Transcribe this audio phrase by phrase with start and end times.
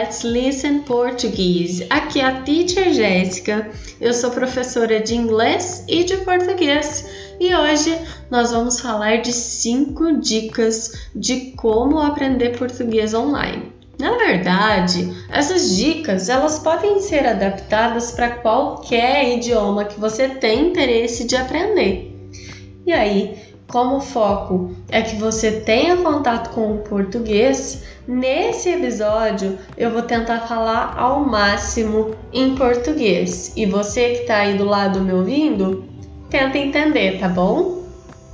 [0.00, 1.82] Let's Listen Português.
[1.90, 3.70] Aqui é a Teacher Jéssica.
[4.00, 7.06] Eu sou professora de inglês e de português
[7.38, 7.94] e hoje
[8.30, 13.74] nós vamos falar de 5 dicas de como aprender português online.
[13.98, 21.24] Na verdade, essas dicas elas podem ser adaptadas para qualquer idioma que você tem interesse
[21.26, 22.10] de aprender.
[22.86, 23.36] E aí,
[23.70, 30.02] como o foco é que você tenha contato com o português, nesse episódio eu vou
[30.02, 33.52] tentar falar ao máximo em português.
[33.56, 35.84] E você que está aí do lado me ouvindo,
[36.28, 37.84] tenta entender, tá bom?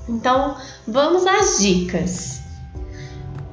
[0.09, 2.41] Então, vamos às dicas.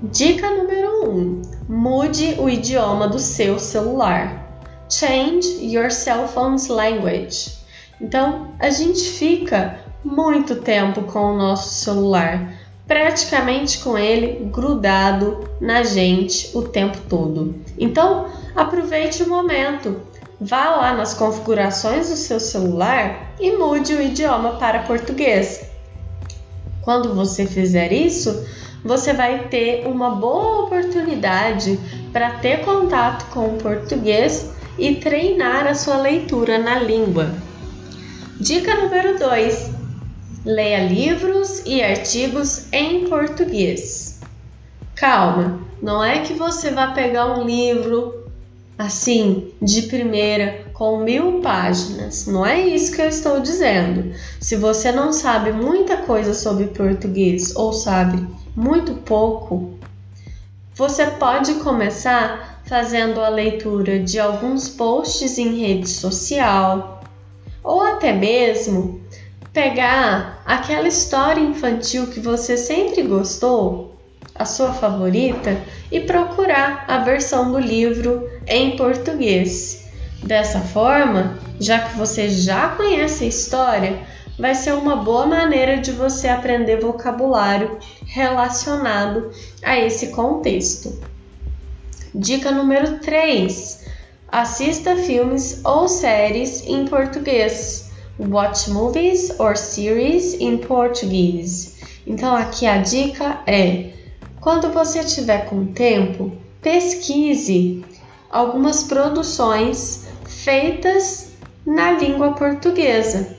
[0.02, 4.41] Dica número 1: um, mude o idioma do seu celular.
[4.90, 7.62] Change your cell phone's language.
[8.03, 12.53] Então, a gente fica muito tempo com o nosso celular,
[12.85, 17.55] praticamente com ele grudado na gente o tempo todo.
[17.79, 20.01] Então, aproveite o momento.
[20.37, 25.65] Vá lá nas configurações do seu celular e mude o idioma para português.
[26.82, 28.45] Quando você fizer isso,
[28.84, 31.79] você vai ter uma boa oportunidade
[32.12, 37.32] para ter contato com o português e treinar a sua leitura na língua.
[38.39, 39.70] Dica número 2:
[40.43, 44.21] Leia livros e artigos em português.
[44.95, 48.26] Calma, não é que você vai pegar um livro
[48.76, 52.26] assim de primeira com mil páginas.
[52.26, 54.13] Não é isso que eu estou dizendo.
[54.39, 59.77] Se você não sabe muita coisa sobre português ou sabe muito pouco,
[60.73, 67.03] você pode começar fazendo a leitura de alguns posts em rede social
[67.64, 69.02] ou até mesmo
[69.53, 73.96] pegar aquela história infantil que você sempre gostou,
[74.36, 79.88] a sua favorita, e procurar a versão do livro em português.
[80.23, 84.00] Dessa forma, já que você já conhece a história,
[84.40, 89.31] vai ser uma boa maneira de você aprender vocabulário relacionado
[89.62, 91.00] a esse contexto.
[92.16, 93.85] Dica número 3:
[94.33, 97.91] assista filmes ou séries em português.
[98.19, 101.75] Watch movies or series in Portuguese.
[102.07, 103.91] Então aqui a dica é:
[104.41, 106.31] quando você tiver com tempo,
[106.63, 107.85] pesquise
[108.31, 111.33] algumas produções feitas
[111.63, 113.38] na língua portuguesa.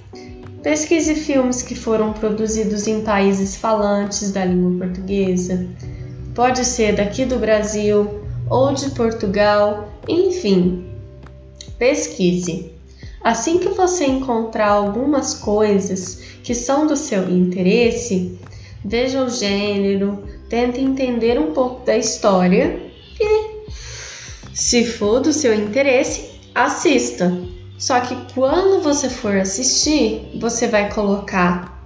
[0.62, 5.66] Pesquise filmes que foram produzidos em países falantes da língua portuguesa.
[6.37, 10.84] Pode ser daqui do Brasil ou de Portugal, enfim.
[11.78, 12.70] Pesquise.
[13.22, 18.38] Assim que você encontrar algumas coisas que são do seu interesse,
[18.84, 22.82] veja o gênero, tente entender um pouco da história
[23.19, 23.66] e,
[24.53, 27.32] se for do seu interesse, assista.
[27.78, 31.82] Só que quando você for assistir, você vai colocar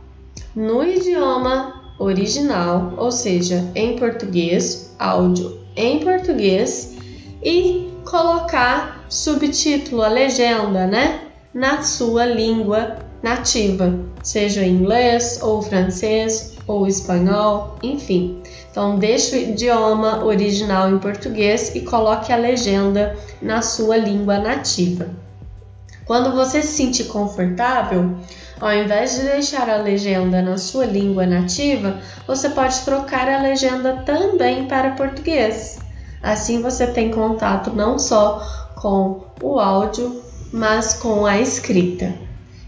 [0.57, 6.98] no idioma original, ou seja, em português, áudio em português
[7.43, 11.29] e colocar subtítulo, a legenda, né?
[11.53, 18.41] na sua língua nativa, seja inglês ou francês ou espanhol, enfim.
[18.71, 25.09] Então, deixe o idioma original em português e coloque a legenda na sua língua nativa.
[26.05, 28.17] Quando você se sentir confortável,
[28.61, 34.03] ao invés de deixar a legenda na sua língua nativa, você pode trocar a legenda
[34.07, 35.79] também para português.
[36.23, 38.43] Assim você tem contato não só
[38.77, 42.15] com o áudio, mas com a escrita.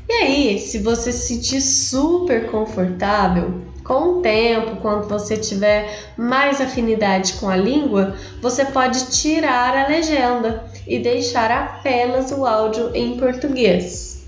[0.09, 6.61] E aí, se você se sentir super confortável, com o tempo, quando você tiver mais
[6.61, 13.17] afinidade com a língua, você pode tirar a legenda e deixar apenas o áudio em
[13.17, 14.27] português.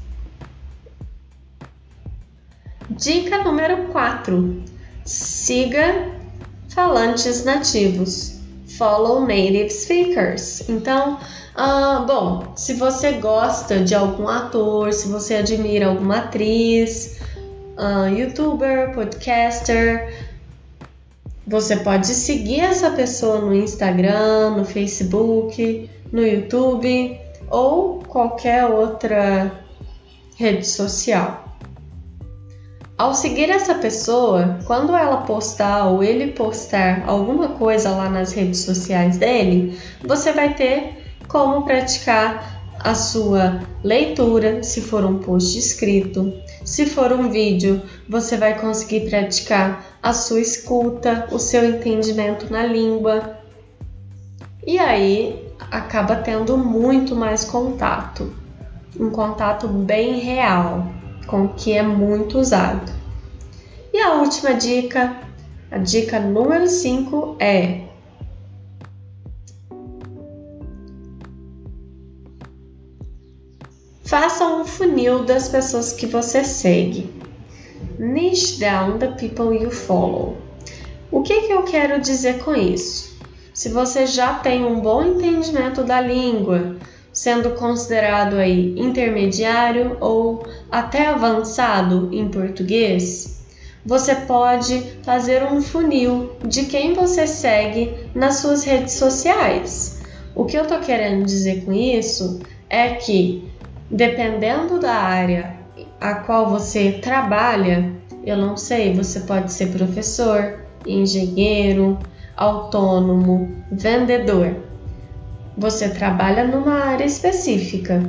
[2.91, 4.63] Dica número 4:
[5.05, 6.11] siga
[6.69, 8.42] falantes nativos.
[8.77, 10.69] Follow native speakers.
[10.69, 11.19] Então,
[11.55, 17.21] ah, bom, se você gosta de algum ator, se você admira alguma atriz,
[17.77, 20.27] uh, youtuber, podcaster,
[21.47, 27.21] você pode seguir essa pessoa no Instagram, no Facebook, no YouTube
[27.51, 29.53] ou qualquer outra
[30.37, 31.42] rede social.
[33.03, 38.61] Ao seguir essa pessoa, quando ela postar ou ele postar alguma coisa lá nas redes
[38.61, 46.33] sociais dele, você vai ter como praticar a sua leitura, se for um post escrito.
[46.65, 52.65] Se for um vídeo, você vai conseguir praticar a sua escuta, o seu entendimento na
[52.65, 53.37] língua.
[54.65, 58.33] E aí, acaba tendo muito mais contato,
[58.97, 62.93] um contato bem real com que é muito usado.
[63.93, 65.17] E a última dica,
[65.71, 67.83] a dica número 5 é
[74.13, 77.11] Faça um funil das pessoas que você segue.
[77.99, 80.37] Niche down the people you follow.
[81.11, 83.17] O que, que eu quero dizer com isso?
[83.55, 86.77] Se você já tem um bom entendimento da língua,
[87.13, 93.43] sendo considerado aí intermediário ou até avançado em português,
[93.85, 100.01] você pode fazer um funil de quem você segue nas suas redes sociais.
[100.35, 103.51] O que eu tô querendo dizer com isso é que,
[103.91, 105.57] dependendo da área
[106.01, 107.93] a qual você trabalha,
[108.25, 111.99] eu não sei, você pode ser professor, engenheiro,
[112.37, 114.57] autônomo, vendedor.
[115.57, 118.03] Você trabalha numa área específica.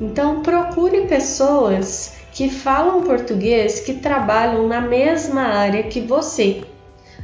[0.00, 6.62] Então procure pessoas que falam português que trabalham na mesma área que você.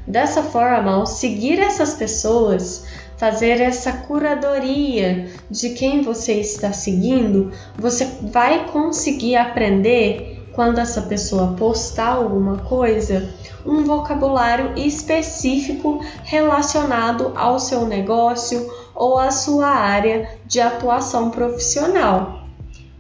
[0.07, 2.87] Dessa forma, ao seguir essas pessoas,
[3.17, 11.55] fazer essa curadoria de quem você está seguindo, você vai conseguir aprender quando essa pessoa
[11.59, 13.29] postar alguma coisa,
[13.65, 22.47] um vocabulário específico relacionado ao seu negócio ou à sua área de atuação profissional.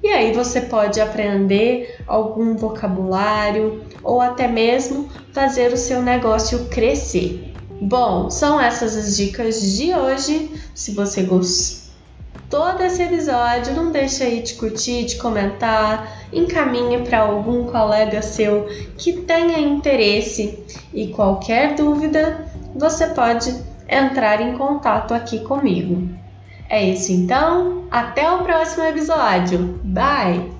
[0.02, 7.52] E aí você pode aprender algum vocabulário ou até mesmo fazer o seu negócio crescer.
[7.81, 10.50] Bom, são essas as dicas de hoje.
[10.75, 11.87] Se você gostou
[12.49, 18.69] todo esse episódio, não deixe aí de curtir, de comentar, encaminhe para algum colega seu
[18.96, 20.58] que tenha interesse
[20.94, 23.54] e qualquer dúvida, você pode
[23.88, 26.08] entrar em contato aqui comigo.
[26.68, 29.80] É isso então, até o próximo episódio.
[29.84, 30.55] Bye!